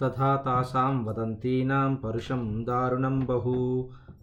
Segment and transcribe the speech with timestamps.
[0.00, 3.54] తథా తాసాం వదంతీనాం పరుషం దారుణం బహు.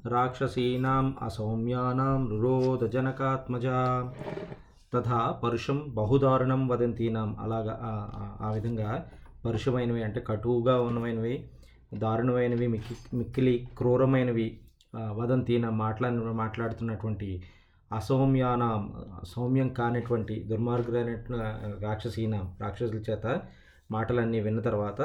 [0.05, 3.78] రాక్షసీనాం అసౌమ్యానాం రురోధజనకాత్మజా
[4.94, 7.36] తథా పరుషం బహుదారుణం వదంతీనాం.
[7.40, 7.80] అలాగా
[8.42, 8.89] ఆ- విధంగా
[9.46, 11.36] పరుషమైనవి అంటే కటువుగా ఉన్నమైనవి
[11.94, 14.60] దారుణమైనవి మిక్కి మిక్కిలి క్రూరమైనవి
[15.12, 17.30] వదంతీనాం మాట్లాడి మాట్లాడుతున్నటువంటి
[17.92, 18.94] అసౌమ్యానం
[19.26, 21.10] సౌమ్యం కానటువంటి దుర్మార్గులైన
[21.82, 23.42] రాక్షసీనాం రాక్షసుల చేత
[23.92, 25.02] మాటలన్నీ విన్న తర్వాత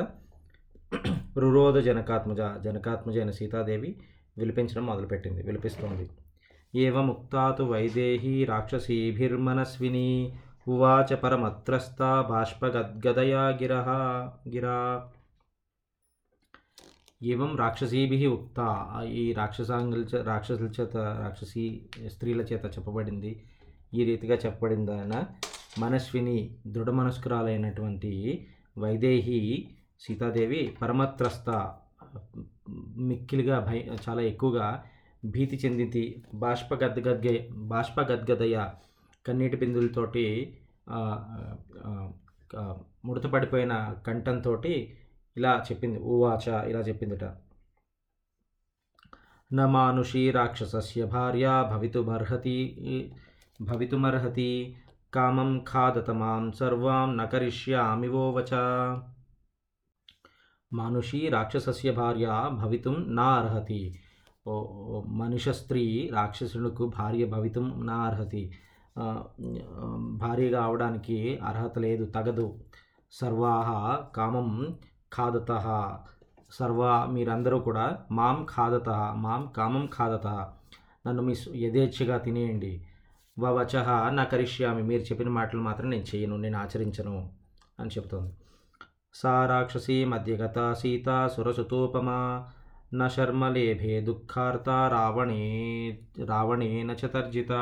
[1.39, 3.96] రురోధ జనకాత్మజ జనకాత్మజ అయిన సీతాదేవి
[4.39, 6.11] విలిపించడం మొదలుపెట్టింది విలిపిస్తోంది.
[6.75, 10.36] ఏవముక్తాతు వైదేహీ రాక్షసీభిర్మనస్విని
[10.68, 13.89] ఉవాచ పరమత్రస్త బాష్పగద్గదయా గిరహ
[14.49, 15.09] గిరా.
[17.23, 18.59] ఏవం రాక్షసీభి ఉక్త
[19.09, 23.43] ఈ రాక్షసాంగుల చే రాక్షసుల చేత రాక్షసి స్త్రీల చేత చెప్పబడింది.
[23.95, 25.25] ఈ రీతిగా చెప్పబడిందన
[25.79, 28.46] మనస్విని దృఢ మనస్కురాలైనటువంటి
[28.79, 29.68] వైదేహి
[30.00, 31.49] సీతాదేవి పరమత్రస్త
[33.09, 34.67] మిక్కిలిగా భయ చాలా ఎక్కువగా
[35.34, 36.03] భీతి చెందింది.
[36.34, 37.39] బాష్ప బాష్పగద్గదయ
[37.73, 38.57] బాష్ప గద్గదయ
[39.27, 40.25] కన్నీటి బిందులతోటి
[43.07, 43.75] ముడతపడిపోయిన
[44.07, 44.53] కంఠంతో
[45.37, 45.98] ఇలా చెప్పింది.
[46.13, 47.25] ఊవాచ ఇలా చెప్పిందిట.
[49.51, 52.59] న మానుషీ రాక్షసస్య భార్య భవితుమర్హతి
[53.61, 54.51] భవితుమర్హతి
[55.15, 57.23] కామం ఖాదత మాం సర్వాం న
[58.15, 58.53] వోవచ.
[60.72, 64.00] మనుషి రాక్షసస్య భార్య భవితం నా అర్హతి
[64.47, 65.03] ఓ
[65.50, 68.53] స్త్రీ రాక్షసులకు భార్య భవితం నా అర్హతి
[70.08, 72.58] భార్యగా అవడానికి అర్హత లేదు తగదు.
[73.12, 74.77] సర్వాహ కామం
[75.17, 75.53] ఖాదత.
[76.50, 80.27] సర్వ మీరందరూ కూడా మాం ఖాదత మాం కామం ఖాదత.
[81.06, 82.84] నన్ను మీ యథేచ్ఛగా తినేయండి.
[83.39, 84.83] వచహ నా కరిష్యామి.
[84.83, 87.30] మీరు చెప్పిన మాటలు మాత్రం నేను చేయను నేను ఆచరించను
[87.80, 88.33] అని చెప్తోంది.
[89.17, 92.45] సా రాక్షసీ మధ్యగత సీత సురసుతోపమా
[92.95, 95.45] న శర్మలేభే దుఃఖార్త రావణే
[96.23, 97.53] రావణేన చ తర్జిత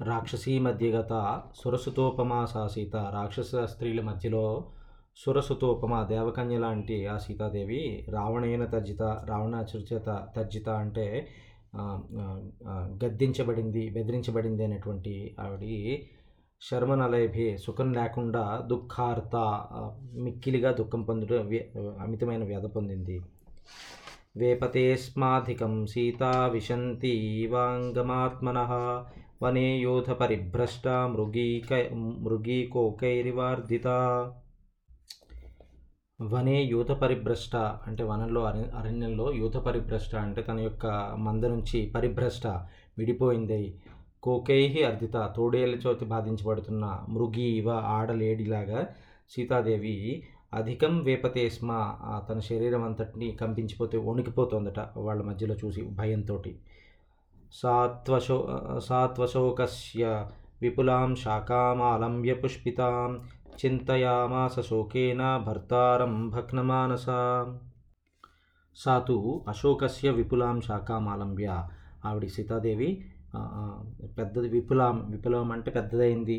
[0.00, 1.12] రాక్షసీ మధ్యగత
[1.54, 4.72] సురసుతోపమా సా సీత రాక్షస స్త్రీల మధ్యలో
[5.16, 10.00] సురసుతోపమ దేవకన్య లాంటి ఆ సీతాదేవి రావణేన తర్జిత రావణాసురు
[10.36, 11.28] తర్జిత అంటే
[13.04, 15.62] గద్దించబడింది బెదిరించబడింది అనేటువంటి ఆవిడ
[16.70, 19.64] శర్మనలైభి సుఖం లేకుండా దుఃఖార్త
[20.12, 23.22] మిక్కిలిగా దుఃఖం పొందుట వ్య- అమితమైన వ్యధ పొందింది.
[24.36, 28.58] వేపతేస్మాధికం సీతా విశంతి వాంగమాత్మన
[29.42, 33.86] వనే యోధ పరిభ్రష్ట మృగీక మృగీకోకైరివార్ధిత.
[36.22, 42.46] వనే యూత పరిభ్రష్ట అంటే వనంలో అరణ్యంలో యూత పరిభ్రష్ట అంటే తన యొక్క మంద నుంచి పరిభ్రష్ట
[42.98, 43.80] విడిపోయింది.
[44.24, 48.80] కోకైహి అర్ధిత తోడేళ్ళ చోతి బాధించబడుతున్న మృగి ఇవ ఆడలేడిలాగా
[49.30, 49.96] సీతాదేవి
[50.54, 51.70] అధికం వేపతే స్మ
[52.28, 56.36] తన శరీరం అంతటిని కంపించిపోతే వణికిపోతుందట వాళ్ళ మధ్యలో చూసి భయంతో
[57.54, 58.38] సాత్వశో
[58.80, 60.04] సాత్వశోకస్య
[60.60, 63.10] విపులాం శాకామాలంబ్య పుష్పితాం
[63.58, 67.06] చింతయామాస శోకేన భర్తారం భగ్నమానస
[68.76, 69.16] సాతు
[69.48, 71.48] అశోకస్య విపులాం శాకామాలంబ్య
[72.04, 72.88] ఆవిడ సీతాదేవి
[74.18, 76.36] పెద్దది విపులాం విపులం అంటే పెద్దదైంది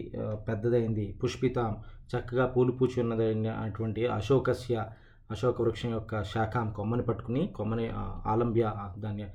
[0.47, 1.72] పెద్దదైంది పుష్పితాం
[2.11, 4.85] చక్కగా పూలు పూచి ఉన్నదైన అటువంటి అశోకస్య
[5.31, 7.85] అశోక వృక్షం యొక్క శాఖం కొమ్మని పట్టుకుని కొమ్మని
[8.25, 9.25] ఆలంబ్య దాన్ని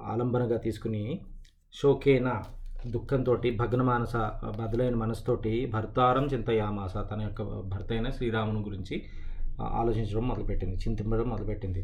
[0.00, 1.02] ఆలంబనగా తీసుకుని
[1.74, 2.28] శోకేన
[2.86, 4.16] దుఃఖంతో భగ్నమానస
[4.58, 8.96] బదులైన మనసుతోటి భర్తారం చింతయామాస తన యొక్క భర్త అయిన శ్రీరాముని గురించి
[9.60, 11.82] ఆలోచించడం మొదలుపెట్టింది చింతింపడం మొదలుపెట్టింది.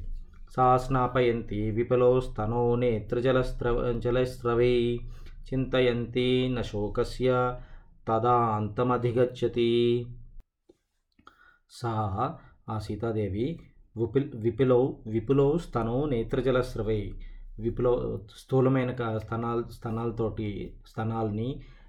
[0.55, 4.75] సా స్నాపయంతి విపలో స్తనో నేత్రజలస్ర జలస్రవై
[5.49, 6.61] చింతయంతి న
[8.07, 9.71] తదాంతమధిగచ్చతి
[11.73, 11.93] సా
[12.69, 13.47] ఆ సీతాదేవి
[13.97, 17.01] విపుల్ విపిలో విపులో స్తనో నేత్రజలస్రవై
[17.59, 17.93] విపులో
[18.37, 20.49] స్థూలమైన క- స్తనాల స్తనాలతోటి
[20.87, 21.49] స్తనాల్ని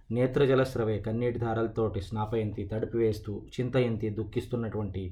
[0.09, 5.03] నేత్రజలస్రవే కన్నీటి ధారలతోటి స్నాపయంతి తడిపివేస్తూ చింతయంతి దుఃఖిస్తున్నటువంటి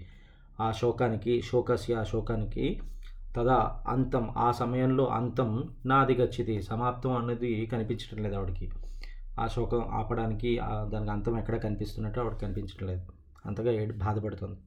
[0.59, 2.65] ఆ శోకానికి శోకస్య ఆ శోకానికి
[3.35, 5.49] తదా అంతం ఆ సమయంలో అంతం
[5.85, 8.67] నాది గచ్చితి సమాప్తం అనేది కనిపించడం లేదు ఆవిడకి.
[9.39, 10.51] ఆ శోకం ఆపడానికి
[10.91, 13.03] దానికి అంతం ఎక్కడ కనిపిస్తున్నట్టు ఆవిడ కనిపించడం లేదు.
[13.45, 14.59] అంతగా ఏడు బాధపడుతుంది.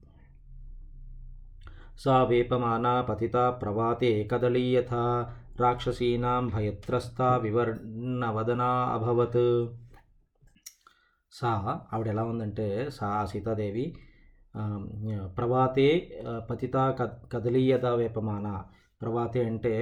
[2.03, 4.93] సా వేపమానా పతిత ప్రవాతే కదలీయథ
[5.61, 9.43] రాక్షసీనాం భయత్రస్త వివర్ణవదనా అభవత్.
[11.31, 11.51] సా
[11.93, 13.85] ఆవిడ ఎలా ఉందంటే సా సీతాదేవి
[15.37, 15.89] ప్రవాతే
[16.49, 16.75] పతిత
[17.33, 18.47] కదలీయత వేపమాన.
[19.01, 19.73] ప్రవాతే అంటే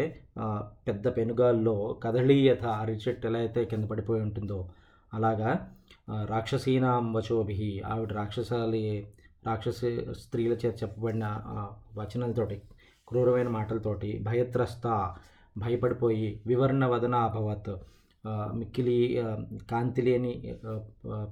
[0.87, 4.59] పెద్ద పెనుగాల్లో కదలీయత అరిచెట్టు ఎలా అయితే కింద పడిపోయి ఉంటుందో
[5.13, 5.51] అలాగా
[6.25, 7.81] రాక్షసీనాం వచోభి.
[7.85, 8.83] ఆవిడ రాక్షసాలి
[9.47, 9.79] రాక్షస
[10.21, 11.25] స్త్రీల చేత చెప్పబడిన
[11.97, 12.57] వచనంతోటి వచనాలతోటి
[13.07, 14.87] క్రూరమైన మాటలతోటి భయత్రస్త
[15.57, 17.73] భయపడిపోయి వివరణ వదన అభవత్
[18.55, 18.97] మిక్కిలి
[19.71, 20.33] కాంతి లేని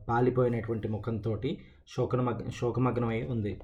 [0.10, 1.34] పాలిపోయినటువంటి ముఖంతో
[1.88, 3.62] శోకనమగ్ శోకమగ్నమై ఉంది.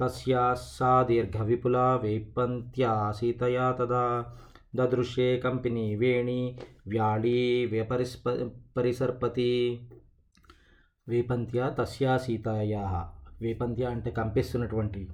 [0.00, 4.36] తస్యా సా దీర్ఘ విపులా వైపంత్యా సీతయా తదా.
[4.74, 6.58] దదృశ్యే కంపిని వేణి
[6.88, 8.28] వ్యాళీ వ్యపరిస్ప
[8.76, 9.80] పరిసర్పతి.
[11.08, 13.12] వేపంత్య తస్యా సీతాయా.
[13.40, 15.08] వేపంత్య అంటే కంపిస్తున్నటువంటి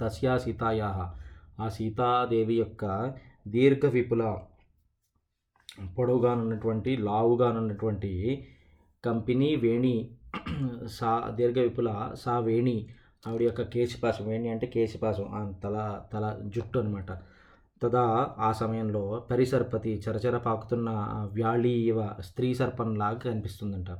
[0.00, 1.14] తస్యా సీతాయా.
[1.60, 3.14] ఆ సీతాదేవి యొక్క
[3.48, 4.38] దీర్ఘ విపుల
[5.98, 8.46] పొడవుగానున్నటువంటి లావుగానున్నటువంటి
[9.04, 10.10] కంపెనీ వేణి
[10.86, 12.88] సా దీర్ఘ విపుల సా వేణి
[13.26, 17.10] ఆవిడ యొక్క కేశపాసం వేణి అంటే కేశపాసం తల తల జుట్టు అనమాట
[17.82, 23.90] తదా ఆ సమయంలో పరిసర్పతి చరచర పాకుతున్న ఆ వ్యాళీవ స్త్రీ సర్పంలాగా కనిపిస్తుందంట.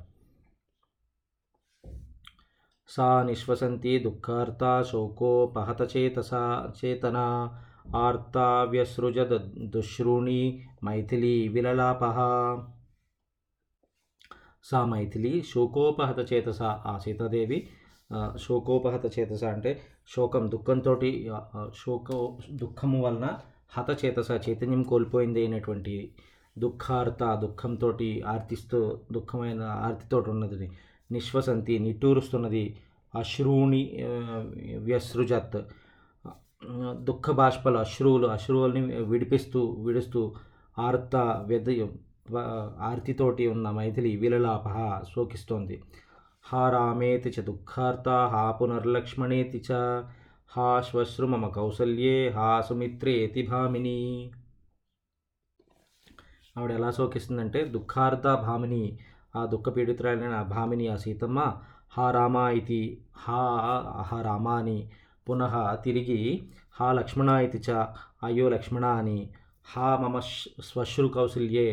[2.89, 6.33] సా నిశ్వసంతి దుఃఖార్త శోకోపహత చేతస
[6.81, 7.19] చేతన
[7.97, 9.19] ఆర్తా వ్యసృజ
[9.75, 10.41] దుశ్రూణి
[10.85, 12.19] మైథిలి విలలాపహ.
[14.65, 17.69] సా మైథిలి శోకోపహత చేతస ఆ సీతాదేవి
[18.37, 19.81] శోకోపహత చేతస అంటే
[20.17, 21.01] శోకం దుఃఖంతో
[21.85, 22.09] శోక
[22.51, 23.29] దుఃఖము వలన
[23.79, 26.13] హత చేతస చైతన్యం కోల్పోయింది అయినటువంటి
[26.59, 30.71] దుఃఖార్త దుఃఖంతో ఆర్తిస్తూ దుఃఖమైన ఆర్తితో ఉన్నది
[31.13, 32.77] నిశ్వసంతి నిట్టూరుస్తున్నది
[33.15, 33.83] అశ్రూణి
[34.79, 35.59] వ్యసృజత్.
[37.01, 40.21] దుఃఖ బాష్పలు అశ్రువులు అశ్రువుల్ని విడిపిస్తూ విడుస్తూ
[40.79, 41.17] ఆర్త
[41.47, 41.69] వెద
[42.91, 44.67] ఆర్తితోటి ఉన్న మైథిలి విలలాప
[45.13, 45.77] శోకిస్తోంది.
[46.45, 49.81] హా రామేతి చ దుఃఖార్త హా పునర్లక్ష్మణేతి చ
[50.51, 53.99] హా శ్వశ్రు మమ కౌసల్యే హా సుమిత్రేతి భామిని.
[56.57, 58.83] ఆవిడ ఎలా శోకిస్తుందంటే దుఃఖార్త భామిని
[59.37, 61.39] ఆ దుఃఖపీడితురాలైన భామిని ఆ సీతమ్మ
[61.97, 62.83] హా రామ ఇది
[63.25, 63.41] హా
[64.11, 64.79] హా రామ అని
[65.27, 65.55] పునః
[65.85, 66.21] తిరిగి
[66.79, 67.71] హా లక్ష్మణ ఇది చ
[68.29, 69.19] అయ్యో లక్ష్మణ అని
[69.73, 70.17] హా మమ
[70.69, 71.69] శ్వశ్రు కౌసల్యే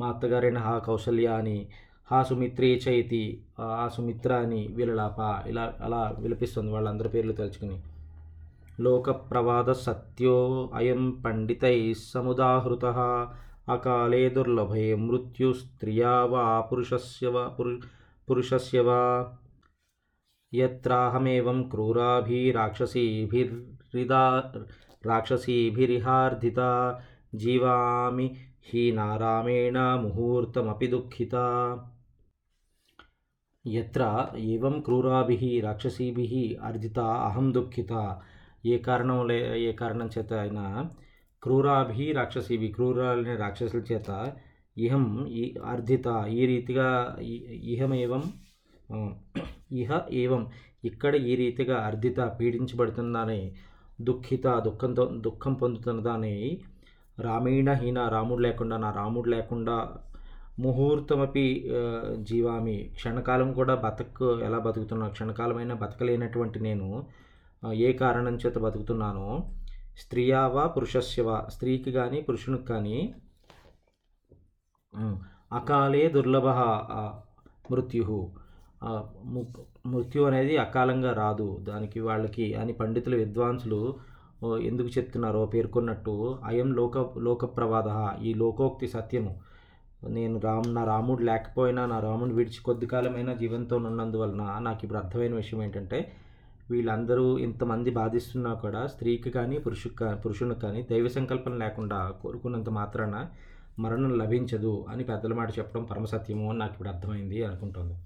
[0.00, 1.66] మా అత్తగారైన హా కౌశల్య అని
[2.10, 7.80] హా సుమిత్రే చైతి ఆ సుమిత్ర అని వీళ్ళలాప ఇలా అలా విలపిస్తుంది వాళ్ళందరి పేర్లు తలుచుకుని.
[8.80, 12.84] లోక ప్రవాద సత్యో అయం పండితై సముదాహృత
[13.68, 17.80] అకాలే దుర్లభే మృత్యు స్త్రియా వా పురుషస్య వా పురు
[18.28, 19.32] పురుషస్య వా.
[20.52, 24.52] యత్రాహమేవం క్రూరాభిరాక్షసీభిర్హృదా
[25.06, 26.96] రాక్షసీభిరిహార్ధిత
[27.34, 28.36] జీవామి
[28.66, 31.34] హీనారామేణ ముహూర్తమపి దుఃఖిత.
[33.64, 34.02] ఎత్ర
[34.52, 36.26] ఏవం క్రూరాభి రాక్షసీభి
[36.68, 36.98] అర్జిత
[37.28, 37.92] అహం దుఃఖిత.
[38.66, 39.36] ఏ కారణం లే
[39.68, 40.64] ఏ కారణం చేత అయినా
[41.42, 44.10] క్రూరాభి రాక్షసీభి క్రూరాలనే రాక్షసుల చేత
[44.76, 45.04] ఇహం
[45.40, 46.06] ఈ అర్ధిత
[46.38, 46.88] ఈ రీతిగా
[47.72, 48.22] ఇహమేవం
[49.80, 49.90] ఇహ
[50.22, 50.42] ఏవం
[50.84, 53.40] ఇక్కడ ఈ రీతిగా అర్ధిత పీడించబడుతుందని
[54.00, 56.36] దుఃఖిత దుఃఖంతో దుఃఖం పొందుతున్నదని
[57.22, 59.76] రామీణ హీన రాముడు లేకుండా నా రాముడు లేకుండా
[60.58, 61.46] ముహూర్తమపి
[62.18, 62.76] జీవామి.
[62.96, 66.88] క్షణకాలం కూడా బతకు ఎలా బతుకుతున్నా క్షణకాలమైన బతకలేనటువంటి నేను
[67.86, 69.28] ఏ కారణం చేత బతుకుతున్నానో
[69.98, 72.98] స్త్రీయావా పురుషస్యవా స్త్రీకి కానీ పురుషునికి కానీ
[75.52, 76.46] అకాలే దుర్లభ
[77.70, 78.18] మృత్యు
[79.86, 81.48] మృత్యు అనేది అకాలంగా రాదు.
[81.68, 83.80] దానికి వాళ్ళకి అని పండితులు విద్వాంసులు
[84.62, 87.90] ఎందుకు చెప్తున్నారో పేర్కొన్నట్టు అయం లోక లోక ప్రవాద
[88.22, 89.32] ఈ లోకోక్తి సత్యము.
[90.08, 95.34] నేను రామ్ నా రాముడు లేకపోయినా నా రాముడు విడిచి కొద్ది కాలమైనా జీవంతో ఉన్నందువలన నాకు ఇప్పుడు అర్థమైన
[95.34, 96.12] విషయం ఏంటంటే
[96.70, 103.16] వీళ్ళందరూ ఇంతమంది బాధిస్తున్నా కూడా స్త్రీకి కానీ పురుషుకి కానీ పురుషునికి కానీ దైవ సంకల్పం లేకుండా కోరుకున్నంత మాత్రాన
[103.78, 107.96] మరణం లభించదు అని పెద్దల మాట చెప్పడం పరమసత్యము అని నాకు ఇప్పుడు అర్థమైంది అనుకుంటుంది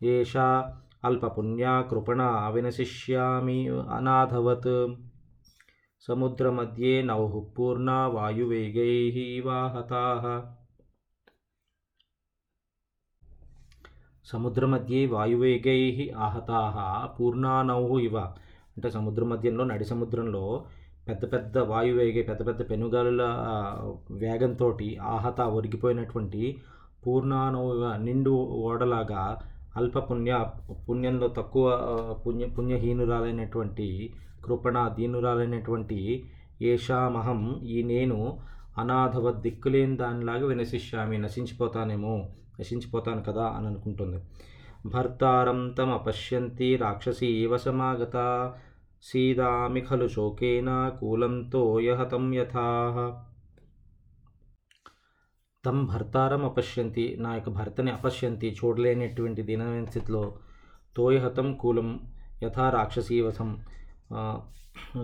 [0.00, 0.46] ఏషా
[1.04, 4.72] అల్పపుణ్యా కృపణ వినశిష్యామి అనాథవత్
[6.02, 10.24] సముద్రమధ్యే నౌః పూర్ణ వాయువేగైः వాహతాः.
[14.24, 15.80] సముద్రమధ్యే వాయువేగై
[16.16, 16.60] ఆహతా.
[17.20, 18.16] పూర్ణానౌహు ఇవ.
[18.76, 20.44] అంటే సముద్ర మధ్యంలో నడి సముద్రంలో
[21.08, 23.22] పెద్ద పెద్ద వాయువేగే పెద్ద పెద్ద పెనుగాలుల
[24.10, 26.42] వేగంతో ఆహత ఒరిగిపోయినటువంటి
[27.06, 28.30] పూర్ణానౌవ నిండు
[28.62, 29.22] ఓడలాగా
[29.76, 30.32] అల్ప పుణ్య
[30.88, 31.66] పుణ్యంలో తక్కువ
[32.26, 33.88] పుణ్య పుణ్యహీనురాలైనటువంటి
[34.44, 36.28] కృపణ దీనురాలైనటువంటి
[36.62, 38.38] ఏషామహం ఈ నేను
[38.78, 42.28] అనాథవ దిక్కులేని దానిలాగా వినశిష్యామి నశించిపోతానేమో
[42.60, 44.18] నశించిపోతాను కదా అని అనుకుంటుంది.
[44.86, 48.16] భర్తారం తమ పశ్యంతి రాక్షసీ వశమాగత
[49.02, 52.68] సీదామి ఖలు శోకేన కూలంతో యహతం యథా.
[55.64, 60.38] తమ్ భర్తారం అపశ్యంతి నా యొక్క భర్తని అపశ్యంతి చూడలేనటువంటి దీనమైన స్థితిలో
[60.96, 62.00] తోయహతం కూలం
[62.42, 63.58] యథా రాక్షసీవసం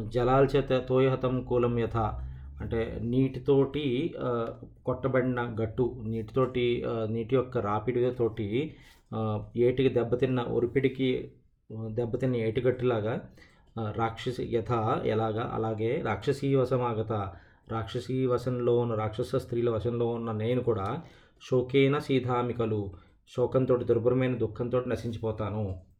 [0.08, 1.96] జలాల చేత తోయహతం కూలం యథ.
[2.60, 4.14] అంటే నీటితోటి
[4.86, 8.76] కొట్టబడిన గట్టు నీటితోటి నీటి యొక్క రాపిడితోటి
[9.56, 11.32] ఏటికి దెబ్బతిన్న ఒరిపిడికి
[11.90, 13.14] దెబ్బతిన్న ఏటిగట్టులాగా
[13.96, 14.72] రాక్షసి యథ
[15.04, 17.12] ఎలాగా అలాగే రాక్షసీ వశమాగత
[17.68, 21.02] రాక్షసీ వశంలో ఉన్న రాక్షస స్త్రీల వశంలో ఉన్న నేను కూడా
[21.50, 22.92] శోకేన సీధామికలు
[23.36, 25.93] శోకంతో దుర్భరమైన దుఃఖంతో నశించిపోతాను.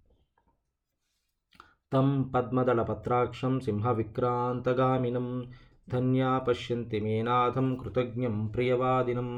[1.94, 5.26] తం పద్మదళ పత్రాక్షం సింహ విక్రాంతగామినం
[5.88, 9.28] ధన్యా పశ్యంతి మేనాథం కృతజ్ఞం ప్రియవాదినం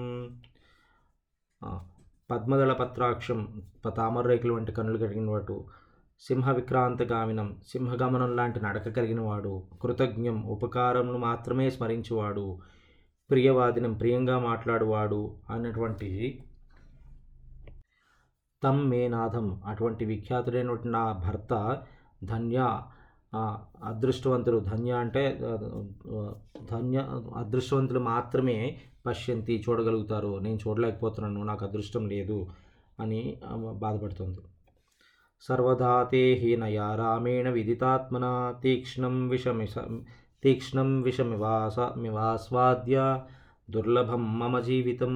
[2.30, 3.40] పద్మదళ పత్రాక్షం
[3.84, 3.92] ప-
[4.52, 5.56] వంటి కన్నులు కలిగిన వాడు
[6.22, 12.46] సింహ విక్రాంతగామినం సింహగమనం లాంటి నడక కలిగిన వాడు కృతజ్ఞం ఉపకారమును మాత్రమే స్మరించువాడు
[13.30, 15.20] ప్రియవాదినం ప్రియంగా మాట్లాడువాడు
[15.50, 16.10] అన్నటువంటి
[18.62, 21.52] తమ్ మేనాథం అటువంటి విఖ్యాతుడైనటువంటి నా భర్త
[22.32, 22.58] ధన్య
[23.84, 24.58] అదృష్టవంతులు.
[24.70, 25.22] ధన్య అంటే
[26.70, 26.98] ధన్య
[27.36, 28.58] అదృష్టవంతులు మాత్రమే
[29.06, 30.32] పశ్యంతి చూడగలుగుతారు.
[30.38, 32.38] నేను చూడలేకపోతున్నాను నాకు అదృష్టం లేదు
[33.00, 33.22] అని
[33.54, 34.40] బాధపడుతుంది.
[35.42, 38.26] సర్వదా తే హీనయా రామేణ విదితాత్మన
[38.62, 39.66] తీక్ష్ణం విషమి
[40.42, 42.96] తీక్ష్ణం విషమివాస మివాస్వాద్య
[43.70, 45.14] దుర్లభం మమ జీవితం.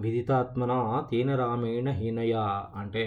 [0.00, 0.72] విదితాత్మన
[1.10, 2.34] తేన రామేణ హీనయ
[2.76, 3.04] అంటే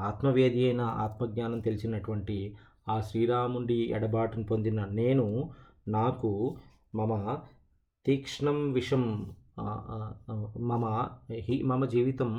[0.00, 2.36] ఆత్మవేది అయిన ఆత్మజ్ఞానం తెలిసినటువంటి
[2.88, 5.26] ఆ శ్రీరాముడి ఎడబాటును పొందిన నేను
[5.88, 6.30] నాకు
[6.94, 7.12] మమ
[8.06, 9.04] తీక్ష్ణం విషం
[10.62, 10.84] మమ
[11.40, 12.30] హి మమ జీవితం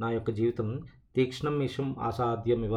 [0.00, 0.68] నా యొక్క జీవితం
[1.16, 2.76] తీక్ష్ణం విషం అసాధ్యమివ.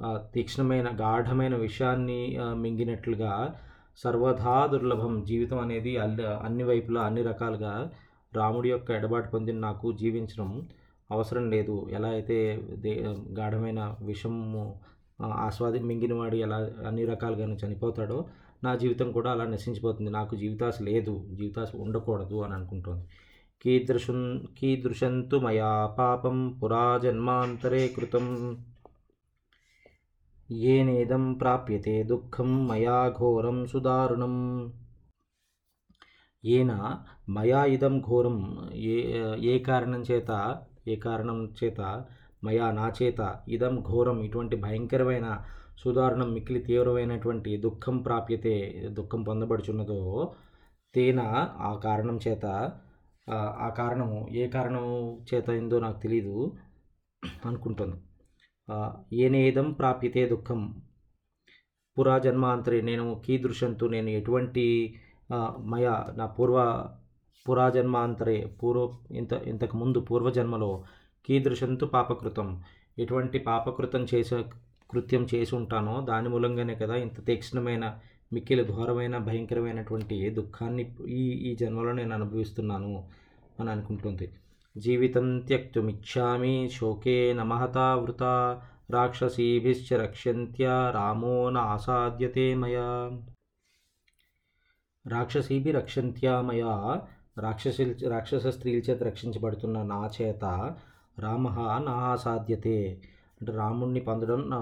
[0.00, 2.20] ఆ, తీక్ష్ణమైన గాఢమైన విషయాన్ని
[2.54, 3.32] మింగినట్లుగా
[3.98, 7.74] సర్వదా దుర్లభం జీవితం అనేది అన్ని అన్ని వైపులా అన్ని రకాలుగా
[8.36, 10.68] రాముడి యొక్క ఎడబాటు పొందిన నాకు జీవించడం
[11.10, 11.88] అవసరం లేదు.
[11.92, 14.80] ఎలా అయితే దే గాఢమైన విషము
[15.22, 18.24] ఆస్వాది మింగినవాడు ఎలా అన్ని రకాలుగాను చనిపోతాడో
[18.64, 20.10] నా జీవితం కూడా అలా నశించిపోతుంది.
[20.10, 21.26] నాకు జీవితాశ లేదు.
[21.32, 23.04] జీవితాశ ఉండకూడదు అని అనుకుంటుంది.
[23.62, 28.58] కీదృశం కీదృశంతు మయా పాపం పురా జన్మాంతరే కృతం.
[30.50, 34.72] ఏనేదం ప్రాప్యతే దుఃఖం మయా ఘోరం సుదారుణం.
[36.44, 36.96] ఏన
[37.28, 38.70] మయా ఇదం ఘోరం.
[38.74, 40.62] ఏ ఏ కారణం చేత?
[40.88, 42.04] ఏ కారణం చేత?
[42.44, 43.40] మయా నా చేత.
[43.48, 44.22] ఇదం ఘోరం.
[44.22, 45.44] ఇటువంటి భయంకరమైన
[45.78, 50.32] సుదారుణం మిక్కిలి తీవ్రమైనటువంటి దుఃఖం ప్రాప్యతే దుఃఖం పొందబడుచున్నదో
[50.94, 51.20] తేన
[51.58, 52.72] ఆ కారణం చేత.
[53.30, 56.52] ఆ, కారణము ఏ కారణం చేత అయిందో నాకు తెలీదు
[57.44, 57.96] అనుకుంటుంది
[59.12, 60.82] ఏనేదం ప్రాప్యతే దుఃఖం?
[61.98, 62.80] పురా జన్మాంతరే.
[62.80, 63.88] నేను కీదృశంతో.
[63.88, 64.94] నేను ఎటువంటి
[65.58, 66.88] మయ నా పూర్వ
[67.48, 70.84] పురాజన్మాంతరే పూర్వ ఇంత ఇంతకు ముందు పూర్వజన్మలో
[71.28, 72.62] కీదృశంతు పాపకృతం.
[72.98, 74.44] ఎటువంటి పాపకృతం చేసే
[74.90, 77.98] కృత్యం చేసి ఉంటానో దాని మూలంగానే కదా ఇంత తీక్ష్ణమైన
[78.32, 83.08] మిక్కిలి ఘోరమైన భయంకరమైనటువంటి దుఃఖాన్ని ఈ ఈ జన్మలో నేను అనుభవిస్తున్నాను
[83.60, 84.26] అని అనుకుంటుంది.
[84.76, 88.22] జీవితం త్యక్తుమిచ్చామి శోకే నమహతా వృత
[88.90, 92.88] రాక్షసీభిశ్చ రక్ష్యంత్య రామో నాసాధ్యతే మయా.
[95.06, 96.72] రాక్షసీభి రక్షంత్యా మయా
[97.36, 100.44] రాక్షసుల రాక్షస స్త్రీల చేత రక్షించబడుతున్న నా చేత
[101.18, 101.44] రామ
[101.84, 102.76] నా అసాధ్యతే.
[103.40, 104.58] అంటే రాముణ్ణి పొందడం నా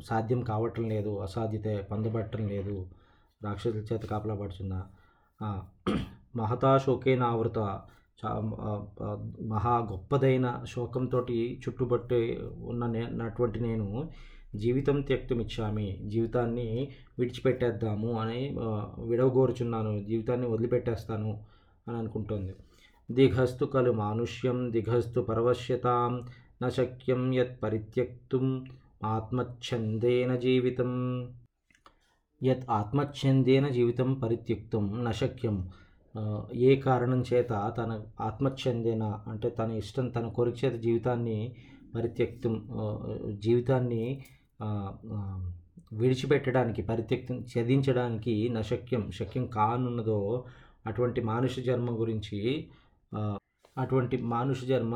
[0.00, 2.76] సాధ్యం కావటం లేదు అసాధ్యతే పొందబట్టం లేదు
[3.42, 4.74] రాక్షసుల చేత కాపలాపడుతున్న
[5.40, 5.48] ఆ,
[6.36, 7.58] మహతా శోకే నావృత
[8.20, 8.30] చా
[9.46, 11.18] మహా గొప్పదైన శోకంతో
[11.62, 12.20] చుట్టుపట్టి
[12.64, 12.84] ఉన్న
[13.60, 13.88] నేను
[14.54, 16.00] జీవితం త్యక్తమిచ్చామి.
[16.04, 16.68] జీవితాన్ని
[17.18, 18.40] విడిచిపెట్టేద్దాము అని
[19.04, 20.04] విడవగోరుచున్నాను.
[20.04, 21.30] జీవితాన్ని వదిలిపెట్టేస్తాను.
[21.86, 22.52] అని అనుకుంటుంది.
[23.08, 26.12] దిఘస్తు ఖలు మానుష్యం దిఘస్తు పరవశ్యతాం
[26.62, 28.46] నశక్యం యత్ పరిత్యక్తుం
[29.04, 30.92] ఆత్మచ్ఛందేన జీవితం.
[32.40, 35.56] యత్ ఆత్మచ్ఛందేన జీవితం పరిత్యక్తం నశక్యం
[36.62, 41.38] ఏ కారణం చేత తన ఆత్మచ్ఛందేన అంటే తన ఇష్టం తన కోరిక చేత జీవితాన్ని
[41.94, 42.54] పరిత్యక్తం
[43.38, 44.02] జీవితాన్ని
[45.92, 50.20] విడిచిపెట్టడానికి పరిత్యక్తం ఛేదించడానికి నశక్యం శక్యం కానున్నదో
[50.86, 52.38] అటువంటి మానుష జన్మ గురించి
[53.78, 54.94] అటువంటి మానుష జన్మ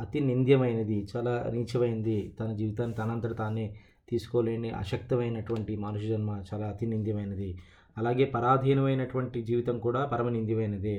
[0.00, 3.66] అతి నింద్యమైనది చాలా నీచమైనది తన జీవితాన్ని తనంతట తానే
[4.08, 7.50] తీసుకోలేని అశక్తమైనటువంటి మానుష జన్మ చాలా అతి నింద్యమైనది.
[7.96, 10.98] అలాగే పరాధీనమైనటువంటి జీవితం కూడా పరమ నింద్యమైనదే.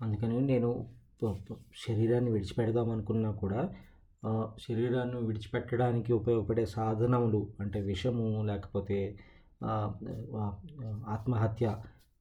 [0.00, 0.70] అందుకని నేను
[1.88, 3.60] శరీరాన్ని విడిచిపెడదాం అనుకున్నా కూడా
[4.68, 8.98] శరీరాన్ని విడిచిపెట్టడానికి ఉపయోగపడే సాధనములు అంటే విషము లేకపోతే
[11.14, 11.66] ఆత్మహత్య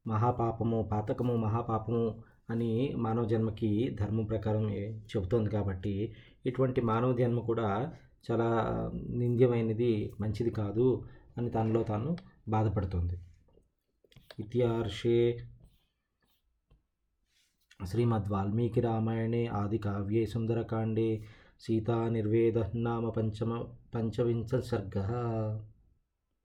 [0.07, 2.05] మహాపాపము పాతకము మహాపాపము
[2.49, 4.65] అని మానవ జన్మకి ధర్మం ప్రకారం
[5.11, 5.93] చెబుతోంది కాబట్టి
[6.45, 7.69] ఇటువంటి మానవ జన్మ కూడా
[8.27, 8.47] చాలా
[9.21, 10.87] నింద్యమైనది మంచిది కాదు
[11.37, 12.11] అని తనలో తాను
[12.49, 13.15] బాధపడుతుంది.
[14.39, 15.19] ఇతిహార్షే
[17.79, 21.09] శ్రీమద్ వాల్మీకి రామాయణే ఆది కావ్యే సుందరకాండే
[21.59, 23.51] సీతా నిర్వేద నామ పంచమ
[23.95, 24.95] పంచవింశ సర్గ.